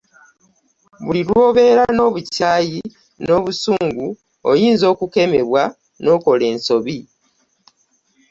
Buli 1.03 1.21
lw'obeera 1.27 1.83
n'obukyayi 1.95 2.81
n'obusungu 3.25 4.07
oyinza 4.51 4.85
okukemebwa 4.93 5.63
n'okola 6.03 6.43
ensobi. 6.53 6.99